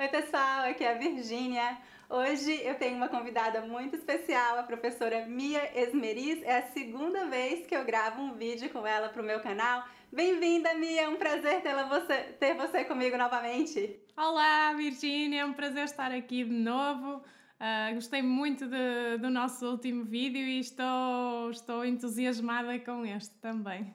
[0.00, 1.76] Oi, pessoal, aqui é a Virgínia.
[2.08, 6.42] Hoje eu tenho uma convidada muito especial, a professora Mia Esmeriz.
[6.42, 9.84] É a segunda vez que eu gravo um vídeo com ela para o meu canal.
[10.10, 11.02] Bem-vinda, Mia!
[11.02, 14.00] É um prazer ter você, ter você comigo novamente.
[14.16, 15.42] Olá, Virgínia!
[15.42, 17.16] É um prazer estar aqui de novo.
[17.60, 23.94] Uh, gostei muito de, do nosso último vídeo e estou, estou entusiasmada com este também.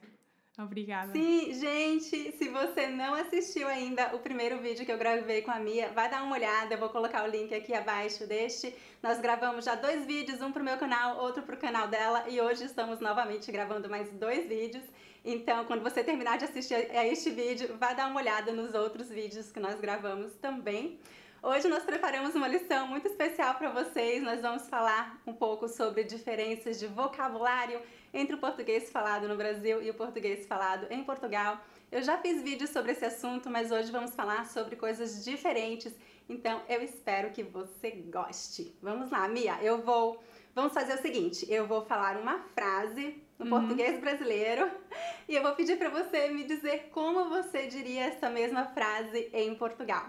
[0.58, 1.12] Obrigada.
[1.12, 5.58] Sim, gente, se você não assistiu ainda o primeiro vídeo que eu gravei com a
[5.58, 8.74] Mia, vai dar uma olhada, eu vou colocar o link aqui abaixo deste.
[9.02, 12.64] Nós gravamos já dois vídeos, um pro meu canal, outro pro canal dela, e hoje
[12.64, 14.84] estamos novamente gravando mais dois vídeos.
[15.22, 19.10] Então, quando você terminar de assistir a este vídeo, vai dar uma olhada nos outros
[19.10, 20.98] vídeos que nós gravamos também.
[21.42, 24.22] Hoje nós preparamos uma lição muito especial para vocês.
[24.22, 27.80] Nós vamos falar um pouco sobre diferenças de vocabulário
[28.16, 31.60] entre o português falado no Brasil e o português falado em Portugal.
[31.92, 35.94] Eu já fiz vídeos sobre esse assunto, mas hoje vamos falar sobre coisas diferentes,
[36.28, 38.74] então eu espero que você goste.
[38.82, 40.20] Vamos lá, Mia, eu vou.
[40.54, 43.50] Vamos fazer o seguinte: eu vou falar uma frase no uhum.
[43.50, 44.70] português brasileiro
[45.28, 49.54] e eu vou pedir para você me dizer como você diria essa mesma frase em
[49.54, 50.08] Portugal.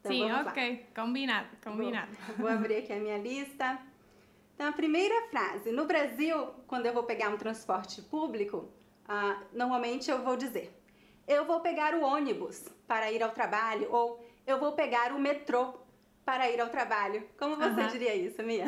[0.00, 1.02] Então, Sim, ok, lá.
[1.02, 2.10] combinado, combinado.
[2.26, 3.78] Vou, vou abrir aqui a minha lista.
[4.60, 5.72] Então, a primeira frase.
[5.72, 8.68] No Brasil, quando eu vou pegar um transporte público,
[9.08, 10.70] uh, normalmente eu vou dizer:
[11.26, 15.72] eu vou pegar o ônibus para ir ao trabalho ou eu vou pegar o metrô
[16.26, 17.26] para ir ao trabalho.
[17.38, 18.66] Como você diria isso, Mia?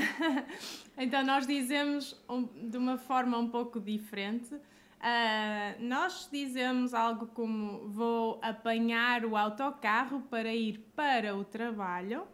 [0.97, 4.55] então, nós dizemos um, de uma forma um pouco diferente.
[4.55, 12.27] Uh, nós dizemos algo como vou apanhar o autocarro para ir para o trabalho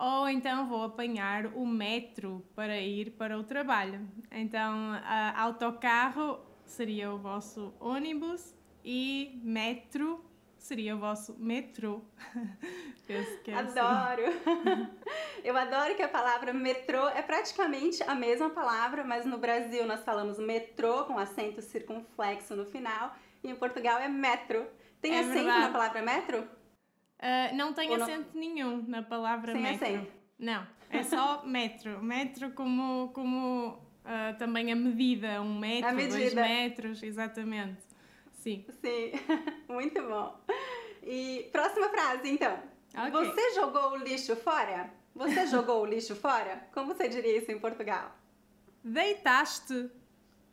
[0.00, 4.08] ou então vou apanhar o metro para ir para o trabalho.
[4.30, 10.24] Então, uh, autocarro seria o vosso ônibus e metro
[10.56, 12.00] seria o vosso metrô.
[13.48, 14.22] É adoro!
[14.24, 14.88] Assim.
[15.42, 20.04] Eu adoro que a palavra metrô é praticamente a mesma palavra, mas no Brasil nós
[20.04, 23.12] falamos metrô com acento circunflexo no final
[23.42, 24.64] e em Portugal é metro.
[25.00, 25.60] Tem é acento verdade.
[25.60, 26.48] na palavra metro?
[27.20, 28.40] Uh, não tem Ou acento não?
[28.40, 29.86] nenhum na palavra Sem metro.
[29.86, 30.12] Acento.
[30.38, 32.02] Não, é só metro.
[32.02, 37.82] Metro como, como uh, também a medida, um metro, dois metros, exatamente.
[38.32, 38.64] Sim.
[38.82, 39.12] Sim,
[39.68, 40.40] muito bom.
[41.02, 42.58] E próxima frase, então.
[42.94, 43.10] Okay.
[43.10, 44.90] Você jogou o lixo fora?
[45.14, 46.66] Você jogou o lixo fora?
[46.72, 48.16] Como você diria isso em Portugal?
[48.82, 49.90] Deitaste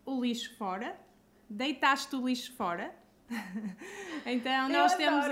[0.06, 1.00] o lixo fora?
[1.50, 2.94] Deitaste o lixo fora?
[4.26, 5.26] então nós Eu temos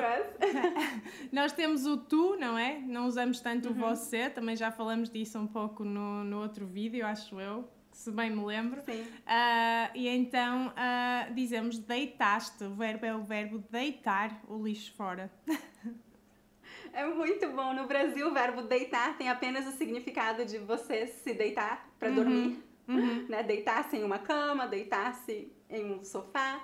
[1.32, 2.80] nós temos o tu, não é?
[2.80, 3.76] Não usamos tanto uhum.
[3.76, 8.12] o você, também já falamos disso um pouco no, no outro vídeo, acho eu, se
[8.12, 8.82] bem me lembro.
[8.84, 9.02] Sim.
[9.02, 15.32] Uh, e então uh, dizemos deitaste, o verbo é o verbo deitar o lixo fora.
[16.94, 17.74] É muito bom.
[17.74, 22.16] No Brasil, o verbo deitar tem apenas o significado de você se deitar para uhum.
[22.16, 23.26] dormir, uhum.
[23.28, 23.44] né?
[23.44, 26.62] Deitar-se em uma cama, deitar-se em um sofá.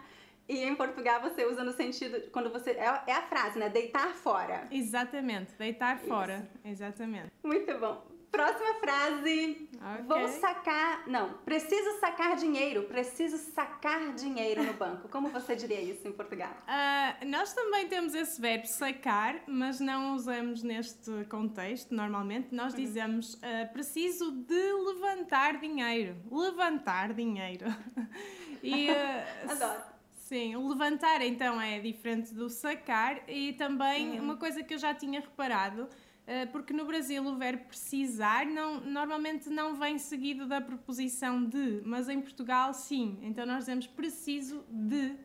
[0.51, 3.69] E em Portugal você usa no sentido quando você é, é a frase, né?
[3.69, 4.67] Deitar fora.
[4.69, 6.07] Exatamente, deitar Isso.
[6.07, 6.45] fora.
[6.65, 7.31] Exatamente.
[7.41, 8.05] Muito bom.
[8.29, 9.69] Próxima frase.
[9.73, 10.03] Okay.
[10.05, 11.07] Vou sacar.
[11.07, 12.83] Não, preciso sacar dinheiro.
[12.83, 15.07] Preciso sacar dinheiro no banco.
[15.07, 16.51] Como você diria isso em Portugal?
[16.67, 22.53] Uh, nós também temos esse verbo sacar, mas não usamos neste contexto normalmente.
[22.53, 22.79] Nós uhum.
[22.79, 26.17] dizemos uh, preciso de levantar dinheiro.
[26.29, 27.67] Levantar dinheiro.
[28.61, 29.90] e, uh, Adoro.
[30.31, 34.23] Sim, o levantar então é diferente do sacar e também uhum.
[34.23, 35.89] uma coisa que eu já tinha reparado
[36.25, 41.81] eh, porque no Brasil o verbo precisar não, normalmente não vem seguido da preposição de,
[41.83, 43.19] mas em Portugal sim.
[43.21, 45.17] Então nós dizemos preciso de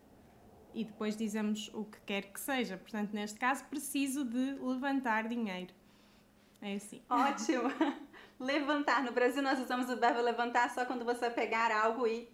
[0.75, 2.77] e depois dizemos o que quer que seja.
[2.77, 5.73] Portanto, neste caso, preciso de levantar dinheiro.
[6.61, 7.01] É assim.
[7.09, 7.71] Ótimo!
[8.41, 9.05] levantar.
[9.05, 12.29] No Brasil nós usamos o verbo levantar só quando você pegar algo e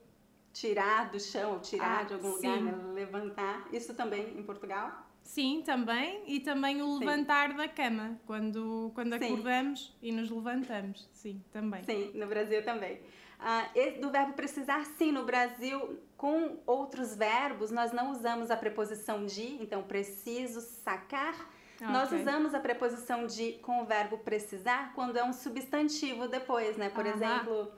[0.52, 2.48] tirar do chão ou tirar ah, de algum sim.
[2.48, 2.92] lugar, né?
[2.92, 3.68] levantar.
[3.72, 5.06] Isso também em Portugal?
[5.22, 6.22] Sim, também.
[6.26, 7.56] E também o levantar sim.
[7.56, 11.08] da cama, quando, quando acordamos e nos levantamos.
[11.12, 11.82] Sim, também.
[11.84, 13.00] Sim, no Brasil também.
[13.38, 13.68] Ah,
[14.00, 19.60] do verbo precisar, sim, no Brasil, com outros verbos, nós não usamos a preposição de,
[19.60, 21.34] então preciso sacar.
[21.80, 26.88] Nós usamos a preposição de com o verbo precisar quando é um substantivo depois, né?
[26.88, 27.72] Por exemplo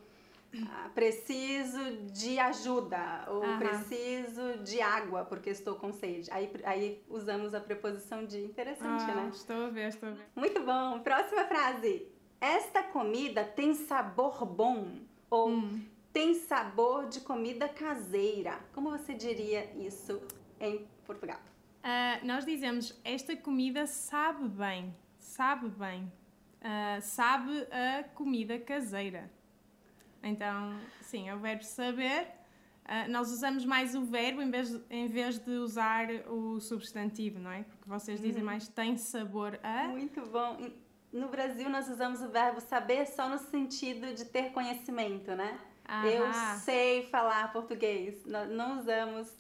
[0.95, 3.59] preciso de ajuda ou uhum.
[3.59, 6.31] preciso de água porque estou com sede.
[6.31, 8.39] Aí, aí usamos a preposição de.
[8.45, 9.31] Interessante, ah, né?
[9.33, 10.27] Estou a ver, estou ver.
[10.35, 11.01] Muito bom.
[11.01, 12.07] Próxima frase.
[12.41, 14.99] Esta comida tem sabor bom
[15.31, 15.83] ou hum.
[16.13, 18.61] tem sabor de comida caseira.
[18.73, 20.21] Como você diria isso
[20.61, 21.41] em Portugal?
[21.83, 26.13] Uh, nós dizemos esta comida sabe bem sabe bem.
[26.61, 29.31] Uh, sabe a comida caseira.
[30.25, 32.27] Então, sim, é o verbo saber.
[32.85, 37.39] Uh, nós usamos mais o verbo em vez, de, em vez de usar o substantivo,
[37.39, 37.63] não é?
[37.63, 38.47] Porque vocês dizem uhum.
[38.47, 39.89] mais tem sabor a.
[39.89, 40.59] Muito bom.
[41.13, 45.59] No Brasil, nós usamos o verbo saber só no sentido de ter conhecimento, né?
[45.89, 46.07] Aham.
[46.09, 48.25] Eu sei falar português.
[48.27, 49.33] Nós não usamos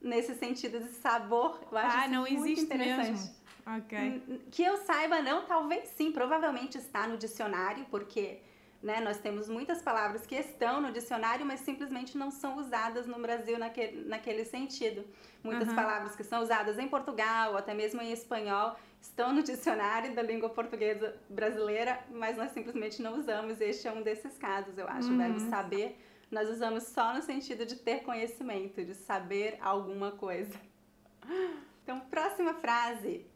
[0.00, 1.60] nesse sentido de sabor.
[1.70, 3.10] Eu acho ah, não muito existe interessante.
[3.10, 3.40] mesmo.
[3.66, 4.42] Ok.
[4.50, 8.40] Que eu saiba, não, talvez sim, provavelmente está no dicionário, porque
[8.82, 13.18] né, nós temos muitas palavras que estão no dicionário, mas simplesmente não são usadas no
[13.20, 15.04] Brasil naquele, naquele sentido.
[15.42, 15.74] Muitas uhum.
[15.74, 20.48] palavras que são usadas em Portugal, até mesmo em espanhol, estão no dicionário da língua
[20.48, 23.60] portuguesa brasileira, mas nós simplesmente não usamos.
[23.60, 25.08] Este é um desses casos, eu acho.
[25.08, 25.14] Uhum.
[25.14, 25.98] O verbo saber
[26.30, 30.54] nós usamos só no sentido de ter conhecimento, de saber alguma coisa.
[31.82, 33.26] Então, próxima frase.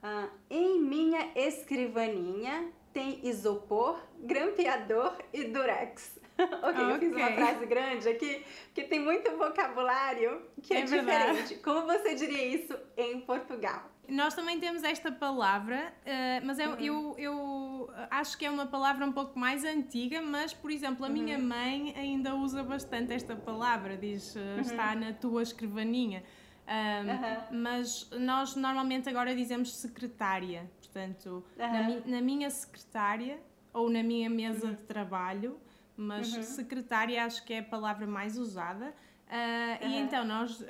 [0.00, 6.18] Uh, em minha escrivaninha tem isopor, grampeador e durex.
[6.36, 11.54] ok, eu fiz uma frase grande aqui, que tem muito vocabulário que é, é diferente.
[11.56, 13.88] Como você diria isso em Portugal?
[14.08, 16.80] Nós também temos esta palavra, uh, mas eu, uhum.
[16.80, 21.08] eu, eu, acho que é uma palavra um pouco mais antiga, mas, por exemplo, a
[21.08, 21.14] uhum.
[21.14, 24.60] minha mãe ainda usa bastante esta palavra, diz uh, uhum.
[24.60, 26.24] está na tua escrivaninha.
[26.68, 33.40] Um, mas nós normalmente agora dizemos secretária, portanto, na, mi, na, minha secretária
[33.72, 34.74] ou na minha mesa uhum.
[34.74, 35.58] de trabalho,
[35.96, 36.42] mas uhum.
[36.42, 38.94] secretária acho que é a palavra mais usada.
[39.28, 40.62] Uh, e então, nós,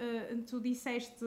[0.46, 1.24] tu disseste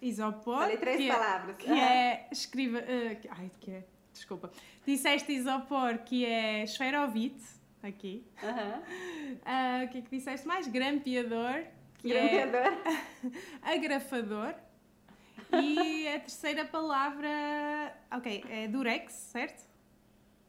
[0.00, 0.58] isopor.
[0.58, 1.56] Falei três que é- palavras.
[1.56, 2.78] É, que é escriva.
[2.78, 3.84] Uh, ai, que é?
[4.12, 4.50] Desculpa.
[4.86, 7.44] Disseste isopor, que é esferovite,
[7.82, 8.24] aqui.
[8.42, 10.66] Uh, o que é que disseste mais?
[10.66, 11.64] Grampeador,
[12.12, 12.48] é
[13.62, 14.54] agrafador.
[15.52, 17.28] E a terceira palavra,
[18.10, 19.66] ok, é durex, certo?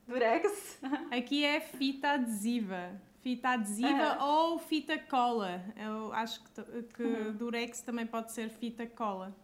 [0.08, 0.80] Durex.
[1.12, 3.00] Aqui é fita adesiva.
[3.22, 4.26] Fita adesiva uhum.
[4.26, 5.62] ou fita cola.
[5.76, 7.34] Eu acho que, que uhum.
[7.34, 9.36] durex também pode ser fita cola.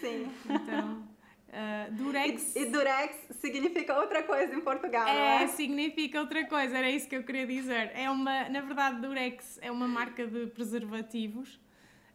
[0.00, 0.30] Sim.
[0.48, 1.08] Então,
[1.52, 2.56] uh, durex.
[2.56, 5.46] E, e, durex significa outra coisa em Portugal, é, não é?
[5.48, 7.92] significa outra coisa, era isso que eu queria dizer.
[7.94, 11.60] É uma, na verdade, durex é uma marca de preservativos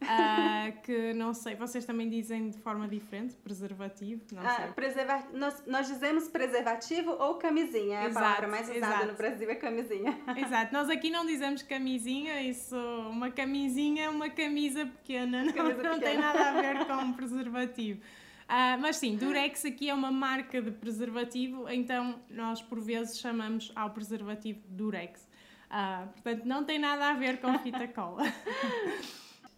[0.01, 4.67] Uh, que não sei, vocês também dizem de forma diferente, preservativo, não ah, sei.
[4.67, 9.07] Preserva nós, nós dizemos preservativo ou camisinha, é exato, a palavra mais usada exato.
[9.07, 10.17] no Brasil é camisinha.
[10.37, 12.77] Exato, nós aqui não dizemos camisinha, isso,
[13.09, 16.11] uma camisinha é uma camisa pequena, não, camisa não pequena.
[16.11, 18.01] tem nada a ver com preservativo.
[18.47, 23.73] Uh, mas sim, Durex aqui é uma marca de preservativo, então nós por vezes chamamos
[23.75, 25.27] ao preservativo Durex.
[25.69, 28.23] Uh, portanto, não tem nada a ver com fita cola.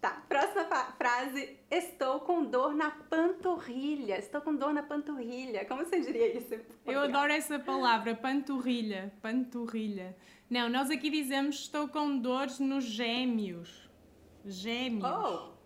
[0.00, 0.64] Tá, próxima
[0.96, 1.58] frase.
[1.70, 4.18] Estou com dor na panturrilha.
[4.18, 5.64] Estou com dor na panturrilha.
[5.66, 6.58] Como você diria isso?
[6.86, 9.12] Eu adoro essa palavra, panturrilha.
[9.20, 10.16] Panturrilha.
[10.48, 13.88] Não, nós aqui dizemos estou com dores nos gêmeos.
[14.44, 15.04] Gêmeos.
[15.04, 15.59] Oh.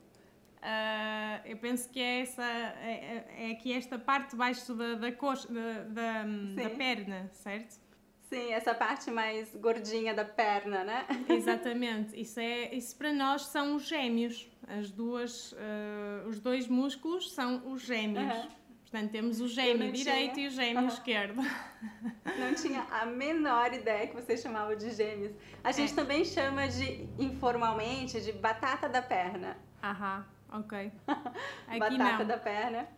[0.64, 4.94] Uh, eu penso que é essa é, é, é aqui esta parte de baixo da,
[4.94, 6.24] da coxa da, da,
[6.62, 7.78] da perna, certo?
[8.22, 11.06] Sim, essa parte mais gordinha da perna, né?
[11.28, 12.16] Exatamente.
[12.18, 14.50] Isso, é, isso para nós são os gêmeos.
[14.66, 18.34] As duas, uh, os dois músculos são os gêmeos.
[18.34, 18.48] Uhum.
[18.90, 20.46] Portanto, temos o gêmeo direito tinha...
[20.46, 20.88] e o gêmeo uhum.
[20.88, 21.42] esquerdo.
[22.38, 25.34] Não tinha a menor ideia que você chamava de gêmeos.
[25.62, 25.94] A gente é.
[25.94, 29.58] também chama de, informalmente, de batata da perna.
[29.82, 30.24] Aham,
[30.58, 30.92] ok.
[31.68, 32.26] Aqui batata não.
[32.26, 32.88] da perna.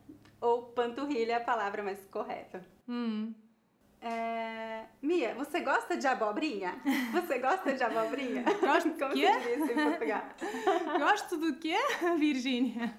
[0.41, 2.65] Ou panturrilha é a palavra mais correta.
[2.89, 3.33] Hum.
[4.01, 4.85] É...
[5.03, 6.75] Mia, você gosta de abobrinha?
[7.13, 8.45] Você gosta de abobrinha?
[8.61, 9.27] Gosto Como quê?
[10.99, 11.77] Gosto do quê,
[12.19, 12.97] Virgínia?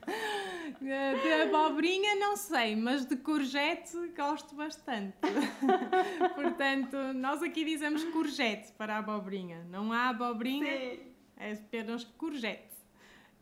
[0.82, 5.18] De abobrinha não sei, mas de courgette gosto bastante.
[6.36, 9.66] Portanto, nós aqui dizemos courgette para abobrinha.
[9.70, 11.00] Não há abobrinha, Sim.
[11.38, 12.77] é apenas courgette.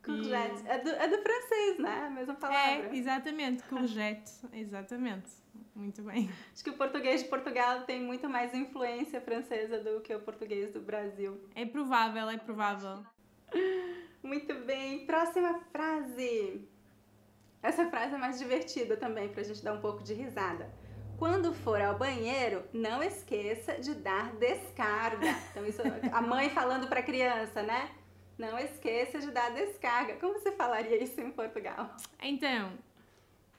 [0.06, 0.64] Courgette.
[0.64, 0.68] E...
[0.68, 2.06] É, do, é do francês, né?
[2.06, 2.88] A mesma palavra.
[2.88, 4.32] É, exatamente, courgette.
[4.54, 5.32] exatamente.
[5.74, 6.30] Muito bem.
[6.54, 10.72] Acho que o português de Portugal tem muito mais influência francesa do que o português
[10.72, 11.38] do Brasil.
[11.54, 13.04] É provável, é provável.
[14.24, 15.06] Muito bem.
[15.06, 16.66] Próxima frase.
[17.62, 20.72] Essa frase é mais divertida também, pra gente dar um pouco de risada.
[21.18, 25.36] Quando for ao banheiro, não esqueça de dar descarga.
[25.52, 25.82] Então, isso
[26.12, 27.90] a mãe falando para a criança, né?
[28.38, 30.16] Não esqueça de dar descarga.
[30.16, 31.96] Como você falaria isso em Portugal?
[32.22, 32.74] Então,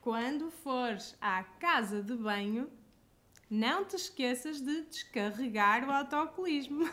[0.02, 2.71] quando fores à casa de banho,
[3.50, 6.88] não te esqueças de descarregar o autocolismo.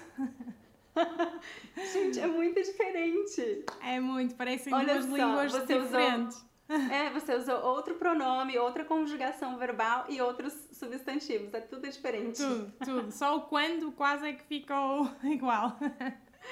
[1.94, 3.66] Gente, é muito diferente.
[3.82, 6.38] É muito, parecem Olha duas só, línguas diferentes.
[6.38, 6.54] Usou,
[6.92, 11.54] É, você usou outro pronome, outra conjugação verbal e outros substantivos.
[11.54, 12.38] É tudo diferente.
[12.38, 13.12] Tudo, tudo.
[13.12, 15.78] Só o quando quase é que ficou igual.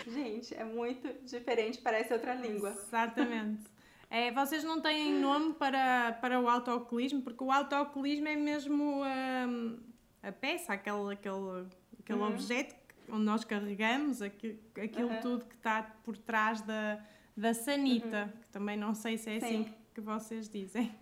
[0.07, 2.69] Gente, é muito diferente, parece outra língua.
[2.71, 3.63] Exatamente.
[4.10, 9.79] É, vocês não têm nome para, para o autocolismo, porque o autocolismo é mesmo hum,
[10.21, 11.67] a peça, aquele, aquele,
[12.00, 12.27] aquele Uhum.
[12.27, 12.75] objeto
[13.10, 15.19] onde nós carregamos, aquilo, aquilo Uhum.
[15.21, 17.00] tudo que está por trás da,
[17.38, 19.63] da sanita, que também não sei se é assim Uhum.
[19.65, 19.74] Sim.
[19.93, 20.93] que vocês dizem.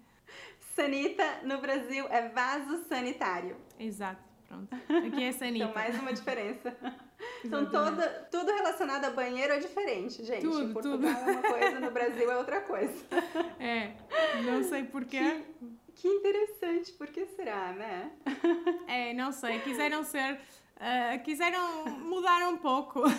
[0.75, 3.57] Sanita no Brasil é vaso sanitário.
[3.79, 4.73] Exato, pronto.
[4.75, 5.65] Aqui é sanita.
[5.65, 6.75] Então, mais uma diferença.
[7.43, 10.41] Então, toda, tudo relacionado a banheiro é diferente, gente.
[10.41, 12.93] Tudo, Portugal é uma coisa, no Brasil é outra coisa.
[13.59, 13.93] É,
[14.43, 15.43] não sei porquê.
[15.95, 18.11] Que interessante, por que será, né?
[18.87, 20.39] É, não sei, quiseram ser.
[20.79, 23.03] ah, quiseram mudar um pouco.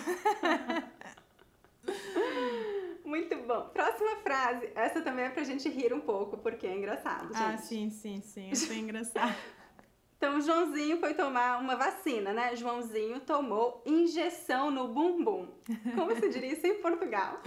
[3.04, 3.69] Muito bom.
[3.71, 4.71] Próxima frase.
[4.75, 7.42] Essa também é pra gente rir um pouco, porque é engraçado, gente.
[7.42, 8.50] Ah, sim, sim, sim.
[8.50, 9.35] Isso é engraçado.
[10.20, 12.54] Então, o Joãozinho foi tomar uma vacina, né?
[12.54, 15.48] Joãozinho tomou injeção no bumbum.
[15.96, 17.42] Como se diria isso em Portugal?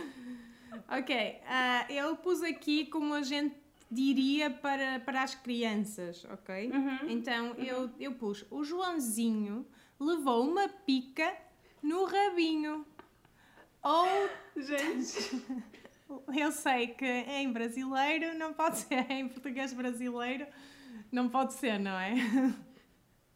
[0.90, 3.56] Ok, ah, eu pus aqui como a gente
[3.92, 6.72] diria para, para as crianças, ok?
[6.72, 7.10] Uhum.
[7.10, 9.68] Então eu, eu pus: o Joãozinho
[10.00, 11.32] levou uma pica
[11.80, 12.88] no rabinho.
[13.84, 15.44] Ou Gente,
[16.36, 20.48] eu sei que em brasileiro não pode ser, em português brasileiro
[21.14, 22.14] não pode ser, não é?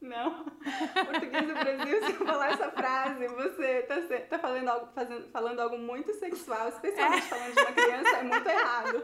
[0.02, 0.44] não.
[0.44, 3.96] Português do Brasil, se eu falar essa frase, você tá,
[4.30, 8.48] tá falando, algo, fazendo, falando algo muito sexual, especialmente falando de uma criança, é muito
[8.50, 9.04] errado.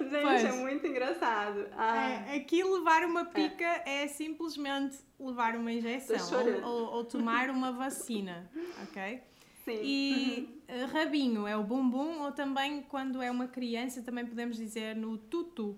[0.00, 0.44] Gente, Pois.
[0.44, 1.66] é muito engraçado.
[1.76, 6.16] Ah, É, aqui levar uma pica é, simplesmente levar uma injeção
[6.62, 8.48] ou, ou- ou tomar uma vacina,
[8.84, 9.20] ok?
[9.64, 9.80] sim.
[9.82, 14.94] E eh, rabinho é o bumbum ou também quando é uma criança também podemos dizer
[14.94, 15.76] no tutu.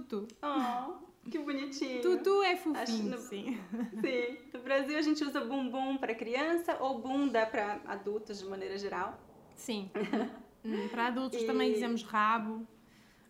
[0.00, 0.26] Tutu.
[0.42, 0.94] Oh,
[1.30, 2.00] que bonitinho.
[2.02, 3.58] Tutu é fofinho, no- sim.
[4.00, 4.38] Sim.
[4.54, 9.18] No Brasil a gente usa bumbum para criança ou bunda para adultos de maneira geral.
[9.56, 9.90] Sim.
[10.64, 12.64] Hum, Para adultos E- também dizemos rabo.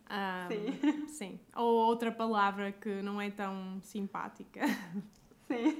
[0.06, 1.06] Ah, Sim.
[1.08, 1.40] sim.
[1.56, 4.60] Ou outra palavra que não é tão simpática.
[5.48, 5.74] Sim.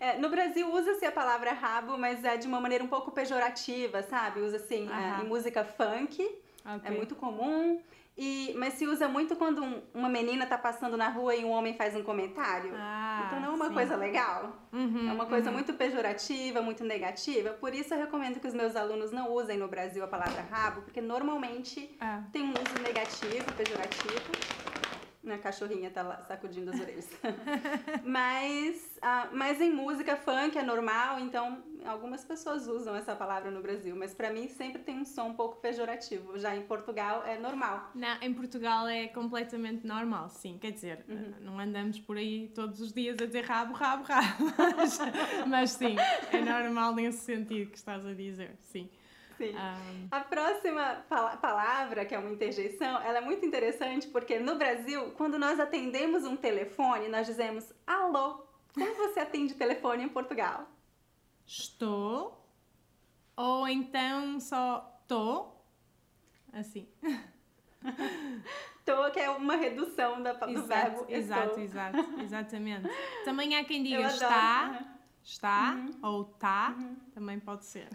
[0.00, 4.02] É, no Brasil usa-se a palavra rabo, mas é de uma maneira um pouco pejorativa,
[4.02, 4.40] sabe?
[4.40, 5.24] Usa assim é, Aham.
[5.24, 6.22] em música funk,
[6.64, 6.96] é Ok.
[6.96, 7.78] muito comum.
[8.16, 11.50] E, mas se usa muito quando um- uma menina tá passando na rua e um
[11.50, 12.70] homem faz um comentário.
[12.74, 13.74] Ah, então não é uma sim.
[13.74, 14.54] coisa legal.
[14.70, 15.54] Uhum, É uma coisa uhum.
[15.56, 17.50] muito pejorativa, muito negativa.
[17.54, 20.82] Por isso eu recomendo que os meus alunos não usem no Brasil a palavra rabo,
[20.82, 24.32] porque normalmente Ah, tem um uso negativo, pejorativo.
[25.32, 27.08] Minha cachorrinha tá lá sacudindo as orelhas.
[28.04, 33.62] mas, ah, mas em música funk é normal, então algumas pessoas usam essa palavra no
[33.62, 36.38] Brasil, mas pra mim sempre tem um som um pouco pejorativo.
[36.38, 37.90] Já em Portugal é normal.
[37.94, 40.58] Não, em Portugal é completamente normal, sim.
[40.60, 41.32] Quer dizer, Uhum.
[41.40, 44.52] não andamos por aí todos os dias a dizer rabo, rabo, rabo.
[44.76, 44.98] Mas,
[45.46, 45.96] mas sim,
[46.30, 48.90] é normal nesse sentido que estás a dizer, sim.
[49.36, 49.54] Sim.
[49.56, 49.76] Ah,
[50.10, 55.12] A próxima pala- palavra, que é uma interjeição, ela é muito interessante porque no Brasil,
[55.12, 58.44] quando nós atendemos um telefone, nós dizemos alô.
[58.74, 60.66] Como você atende telefone em Portugal?
[61.46, 62.46] estou,
[63.36, 65.48] ou então só tô,
[66.52, 66.88] assim.
[68.84, 71.64] Tô, que é uma redução da, do Exato, verbo exato, estou.
[71.64, 72.88] exato, exatamente.
[73.24, 74.86] Também há quem diga está, Uhum.
[75.22, 75.98] está Uhum.
[76.02, 76.74] ou tá,
[77.14, 77.88] também pode ser.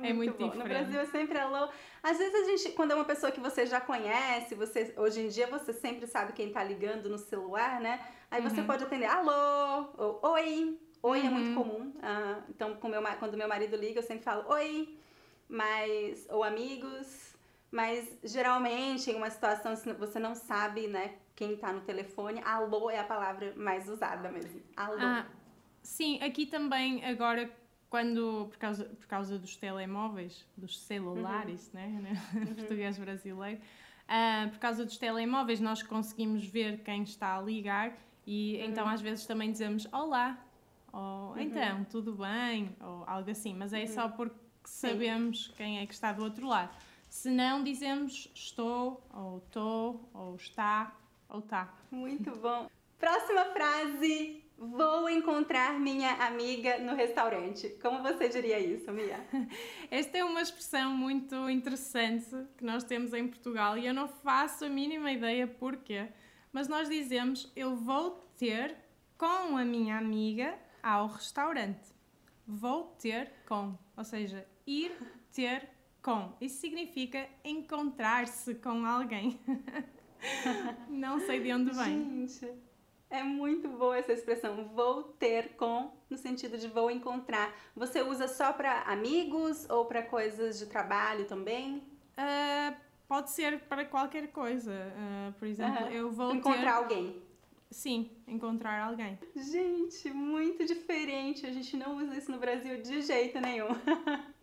[0.04, 0.54] É muito bom.
[0.54, 0.64] No.
[0.64, 1.68] Brasil é sempre alô.
[2.02, 5.28] Às vezes a gente, quando é uma pessoa que você já conhece, você, hoje em
[5.28, 8.00] dia você sempre sabe quem tá ligando no celular, né?
[8.30, 8.66] Aí você Uhum.
[8.66, 10.78] pode atender alô, ou oi.
[11.02, 11.54] Oi é muito Uhum.
[11.54, 11.92] comum.
[12.02, 14.98] Ah, então, com meu, quando meu marido liga, eu sempre falo oi,
[15.48, 17.34] mas, ou amigos.
[17.70, 23.00] Mas geralmente, em uma situação você não sabe, né, quem tá no telefone, alô é
[23.00, 24.62] a palavra mais usada mesmo.
[24.76, 24.96] Alô.
[25.00, 25.26] Ah,
[25.82, 27.50] sim, aqui também agora
[27.94, 33.60] quando por causa, por causa dos telemóveis, dos celulares, né, né, em português brasileiro,
[34.08, 37.96] ah, por causa dos telemóveis nós conseguimos ver quem está a ligar
[38.26, 40.36] e então às vezes também dizemos olá
[40.92, 44.34] ou então tudo bem ou algo assim, mas é só porque
[44.64, 46.76] sabemos quem é que está do outro lado.
[47.08, 50.96] Se não dizemos estou ou tô ou está
[51.28, 51.72] ou tá.
[51.92, 52.68] Muito bom.
[52.98, 54.43] Próxima frase.
[54.56, 57.68] Vou encontrar minha amiga no restaurante.
[57.82, 59.18] Como você diria isso, Mia?
[59.90, 64.64] Esta é uma expressão muito interessante que nós temos em Portugal e eu não faço
[64.64, 66.08] a mínima ideia porquê,
[66.52, 68.76] mas nós dizemos eu vou ter
[69.18, 71.92] com a minha amiga ao restaurante.
[72.46, 74.92] Vou ter com, ou seja, ir
[75.32, 75.68] ter
[76.02, 76.32] com.
[76.40, 79.40] Isso significa encontrar-se com alguém.
[80.88, 82.26] Não sei de onde vem.
[82.26, 82.52] Gente,
[83.10, 84.68] é muito boa essa expressão.
[84.74, 87.54] Vou ter com, no sentido de vou encontrar.
[87.74, 91.76] Você usa só para amigos ou para coisas de trabalho também?
[92.18, 92.74] Uh,
[93.06, 94.72] pode ser para qualquer coisa.
[94.72, 96.82] Uh, por exemplo, eu vou encontrar ter...
[96.82, 97.22] alguém.
[97.70, 99.18] Sim, encontrar alguém.
[99.34, 101.44] Gente, muito diferente.
[101.44, 103.68] A gente não usa isso no Brasil de jeito nenhum.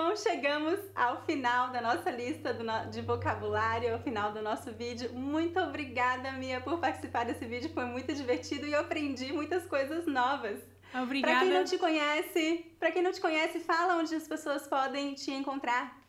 [0.00, 2.56] Bom, chegamos ao final da nossa lista
[2.88, 5.12] de vocabulário, ao final do nosso vídeo.
[5.12, 7.68] Muito obrigada, Mia, por participar desse vídeo.
[7.74, 10.60] Foi muito divertido e eu aprendi muitas coisas novas.
[10.94, 11.34] Obrigada.
[11.34, 15.14] Para quem não te conhece, para quem não te conhece, fala onde as pessoas podem
[15.14, 16.00] te encontrar.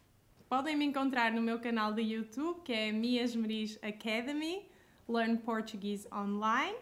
[0.48, 4.70] Podem me encontrar no meu canal do YouTube, que é Mia Esmeriz Academy,
[5.10, 6.76] Learn Portuguese Online.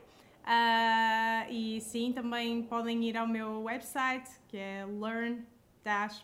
[0.43, 5.45] Uh, e sim, também podem ir ao meu website, que é learn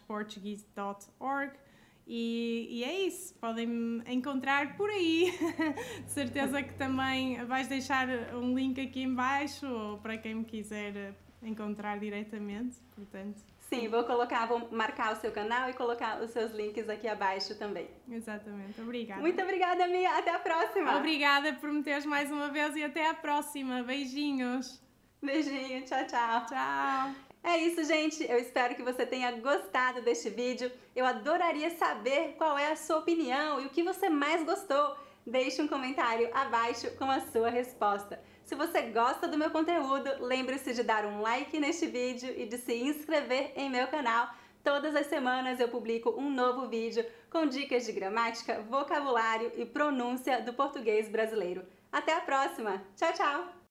[0.08, 1.54] portuguese.org
[2.06, 5.32] e, e, é isso, podem me encontrar por aí.
[6.04, 11.14] De certeza que também vais deixar um link aqui embaixo ou para quem me quiser
[11.42, 13.42] encontrar diretamente, portanto.
[13.70, 17.58] Sim, vou colocar, vou marcar o seu canal e colocar os seus links aqui abaixo
[17.58, 17.90] também.
[18.08, 19.22] Exatamente, obrigada.
[19.22, 20.18] Muito obrigada, Mia.
[20.18, 20.98] Até a próxima.
[20.98, 23.82] Obrigada por me teres mais uma vez e até a próxima.
[23.82, 24.80] Beijinhos.
[25.22, 26.46] Beijinho, tchau, tchau.
[26.46, 27.33] Tchau.
[27.44, 28.24] É isso, gente.
[28.24, 30.72] Eu espero que você tenha gostado deste vídeo.
[30.96, 34.96] Eu adoraria saber qual é a sua opinião e o que você mais gostou.
[35.26, 38.22] Deixe um comentário abaixo com a sua resposta.
[38.46, 42.58] Se você gosta do meu conteúdo, lembre-se de dar um like neste vídeo e de
[42.58, 44.30] se inscrever em meu canal.
[44.64, 50.42] Todas as semanas eu publico um novo vídeo com dicas de gramática, vocabulário e pronúncia
[50.42, 51.66] do português brasileiro.
[51.92, 52.82] Até a próxima!
[52.96, 53.63] Tchau, tchau!